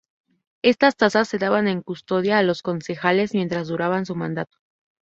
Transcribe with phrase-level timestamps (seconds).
[0.63, 4.57] Estas tazas se daban en custodia a los concejales mientras duraba su mandato.